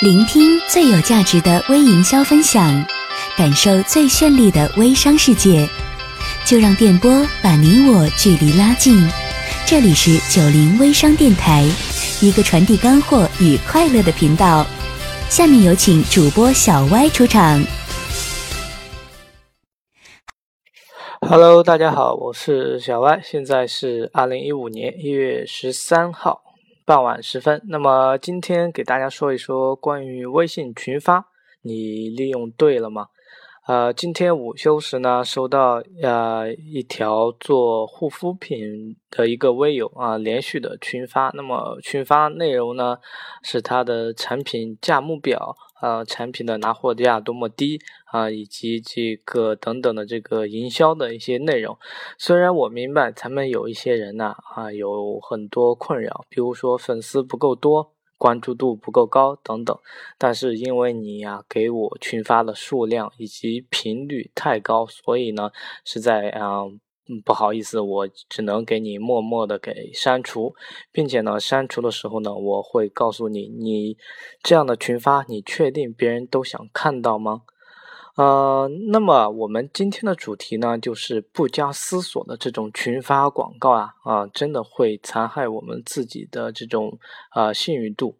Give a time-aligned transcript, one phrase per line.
[0.00, 2.84] 聆听最有价值的微营销分享，
[3.34, 5.66] 感受最绚丽的微商世界，
[6.44, 9.08] 就让电波把你我距离拉近。
[9.64, 11.64] 这里是九零微商电台，
[12.20, 14.66] 一个传递干货与快乐的频道。
[15.30, 17.64] 下面有请主播小歪出场。
[21.22, 26.42] Hello，大家好，我是小歪，现在是二零一五年一月十三号。
[26.86, 31.26] 傍晚时分，那么今天给大家说一说关于微信群发，
[31.62, 33.08] 你利用对了吗？
[33.66, 42.98] 呃，今天午休时呢，收到呃一条做护肤品的一个微友啊连续的群发，那么群发内容呢
[43.42, 45.56] 是他的产品价目表。
[45.80, 51.78] 呃，产品的拿货价多么低啊，以及这个等等的这个营销的一些内容。
[52.16, 59.78] 虽然我明白咱们有一些人呢啊有很多困扰，比如说粉丝不够多、关注度不够高等等，
[60.16, 65.50] 但是因为你呀给我群发的数量以及频率太高，所以呢
[65.84, 66.62] 是在啊。
[67.08, 70.54] 嗯，不好意思，我只能给你默默的给删除，
[70.90, 73.96] 并且呢，删除的时候呢，我会告诉你，你
[74.42, 77.42] 这样的群发，你确定别人都想看到吗？
[78.16, 86.98] 呃，那么我们今天的主题呢，就是不加思索的这种群发广告啊，啊，真的会残害我们自己的这种
[87.30, 88.16] 啊信誉度。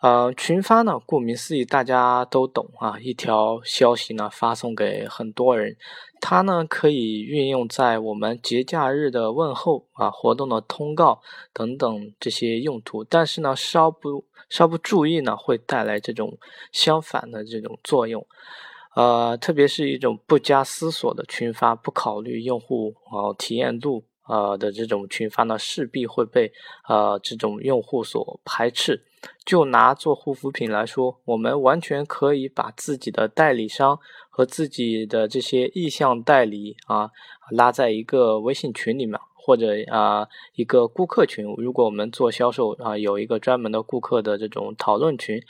[0.00, 2.98] 呃，群发呢，顾名思义，大家都懂啊。
[3.00, 5.76] 一条消息呢，发送给很多人，
[6.20, 11.20] 它呢可以运用在我们节假日的问候啊、活动的通告
[11.52, 13.02] 等等这些用途。
[13.02, 16.36] 但是呢，稍不稍不注意呢，会带来这种
[16.70, 18.26] 相反的这种作用。
[18.94, 24.04] 呃，特别是一种不加思索的群发，不考虑用户啊体验度。
[24.26, 26.52] 呃的这种群发呢，势必会被
[26.88, 29.04] 呃这种用户所排斥。
[29.46, 37.10] 就拿做护肤品来说，我们完全可以把自己的代理商和自己的这些意向代理啊
[37.50, 41.46] 拉在一个微信群里面，或者啊一个顾客群。
[41.56, 45.42] 如果我们做销售啊，有一个专门的顾客的这种讨论群，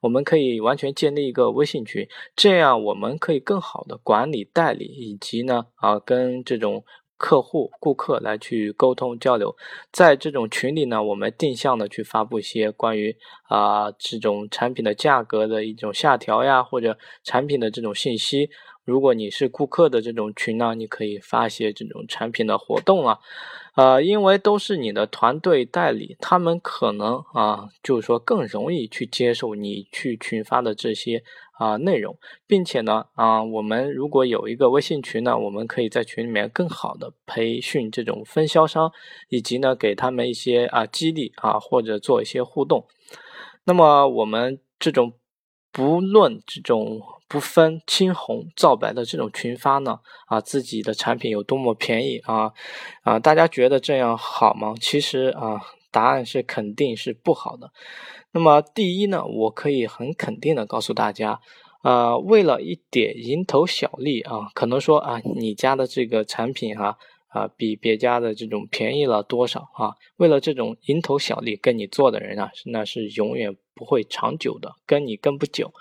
[0.00, 2.06] 我们可以完全建立一个微信群，
[2.36, 6.84] 这样我们可以更好的管理代理，以及呢啊跟这种。
[7.22, 9.54] 客户、顾客来去沟通交流，
[9.92, 18.50] 在这种群里呢，我们定向的去发布一些关于啊这种产品的价格的一种下调呀，或者产品的这种信息。
[18.84, 23.18] 如果你是顾客的这种群呢，你可以发一些这种产品的活动啊，
[23.76, 31.22] 呃，因为都是你的团队代理，他们可能啊，就是说更容易去接受你去群发的这些
[31.58, 38.90] 啊内容，并且呢，啊，我们如果有一个微信群呢，我们可以在群里面更好的培训这种分销商，
[39.28, 42.84] 以及呢给他们一些啊激励啊，或者做一些互动。
[43.64, 45.12] 那么我们这种
[45.70, 47.00] 不论这种。
[47.32, 52.52] 不分青红皂白的这种群发呢，啊，自己的产品有多么便宜啊，
[53.00, 54.74] 啊，大家觉得这样好吗？
[54.78, 55.58] 其实啊，
[55.90, 57.70] 答案是肯定是不好的。
[58.32, 61.40] 那么第一呢，我可以很肯定的告诉大家，
[61.82, 66.98] 呃，为了一点蝇头小利啊，可能说啊，你家的这个产品哈
[67.28, 69.94] 啊，比别家的这种便宜了多少啊？
[70.18, 75.72] 为了这种蝇头小利跟你做的人啊，那是永远不会长久的，跟你跟不久。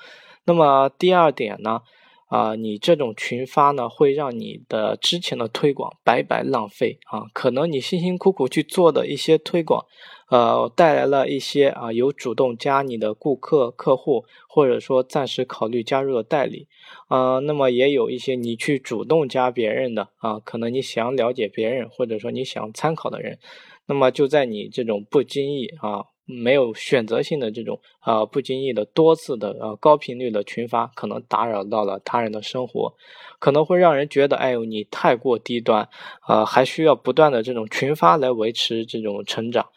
[0.45, 1.81] 那么第二点呢，
[2.27, 7.25] 啊，你这种群发呢，会让你的之前的推广白白浪费啊。
[7.33, 9.85] 可能你辛辛苦苦去做的一些推广，
[10.29, 16.67] 呃，带来了一些啊有主动加你的顾客客户，或者说暂时考虑加入的代理，
[17.07, 23.37] 啊，那么也有一些你去主动加别人的啊，可能你想了解别人，或者说你想参考的人，
[23.85, 26.05] 那么就在你这种不经意啊。
[26.25, 32.93] 没有选择性的这种啊，不经意的多次的呃高频率的群发，可能打扰到了他人的生活，
[33.39, 35.87] 可能会让人觉得，哎呦，你太过低端，
[36.21, 39.67] 啊，还需要不断的这种群发来维持这种成长。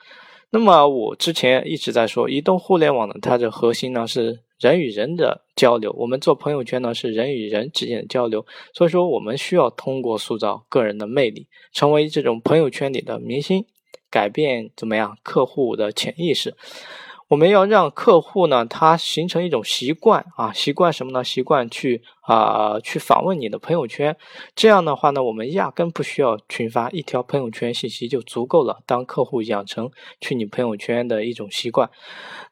[0.50, 13.66] 那么我之前一直在说，移动互联网呢，它的核心呢是人与人的交流，我们做朋友圈呢是人与人之间的交流，所以说我们需要通过塑造个人的魅力，成为这种朋友圈里的明星。
[14.14, 15.18] 改变怎么样？
[15.24, 16.54] 客户的潜意识，
[17.26, 21.24] 我们要让客户呢，他形成一种习惯啊，习惯什么呢？
[21.24, 24.16] 习惯去啊，去访问你的朋友圈。
[24.54, 28.82] 这样的话呢，我们压根不需要群发一条朋友圈信息就足够了。
[28.86, 29.90] 当客户养成
[30.20, 31.90] 去你朋友圈的一种习惯，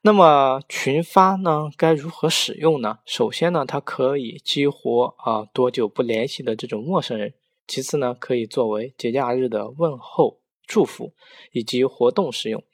[0.01, 2.99] 那么群发呢，该如何使用呢？
[3.07, 7.33] 首先呢，它可以激活啊多久不联系的这种陌生人。
[7.69, 10.42] 其次呢，可以作为节假日的问候。
[10.73, 11.13] 祝福
[11.53, 12.65] 以及活动使用，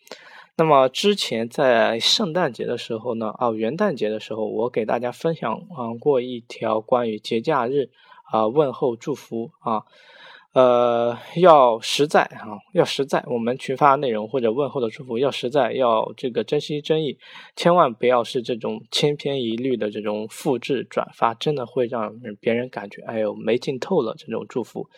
[0.57, 7.91] 那么之前在圣诞节的时候呢，啊元旦节的时候，我给大家分享啊过一条关于节假日
[8.31, 9.83] 啊问候祝福啊，
[10.53, 17.19] 呃要实在啊要实在，我们群发内容或者问候的祝福要实在，要这个真心真意，
[17.57, 24.89] 千万不要是这种千篇一律的这种复制转发，真的会让别人感觉哎呦没劲透了这种祝福。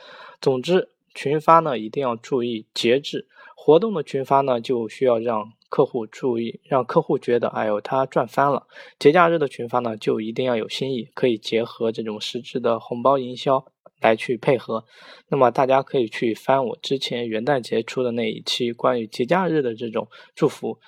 [0.43, 3.27] 总之群发呢一定要注意节制。
[3.57, 8.67] 活动的群发呢，就需要让客户注意，让客户觉得，哎呦，他赚翻了。
[8.99, 13.63] 节假日的群发呢，就一定要有新意，可以结合这种实质的红包营销
[14.01, 14.87] 来去配合。
[15.29, 20.79] 那么大家可以去翻我之前元旦节出的那一期关于节假日的这种祝福。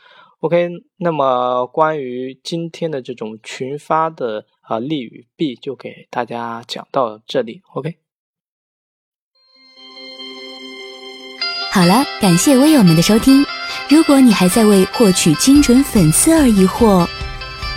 [0.40, 7.60] OK，那么关于今天的这种群发的啊利与弊，就给大家讲到这里。
[7.74, 8.11] OK。
[11.74, 13.42] 好了，感谢微友们的收听。
[13.88, 17.08] 如果你还在为获取精准粉丝而疑惑，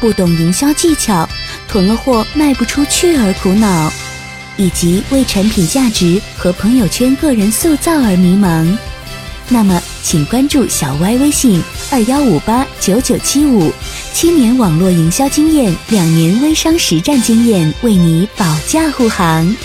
[0.01, 1.25] 不懂营销技巧，
[1.65, 3.89] 囤了货卖不出去而苦恼，
[4.57, 8.77] 以及为产品价值和朋友圈个人塑造而迷茫，
[9.47, 13.71] 那么请关注小歪微信二幺五八九九七五，
[14.13, 19.55] 七年网络营销经验，两年微商实战经验，为你保驾护航。